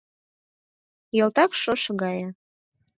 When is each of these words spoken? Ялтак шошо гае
Ялтак 1.21 1.51
шошо 1.61 1.91
гае 2.01 2.25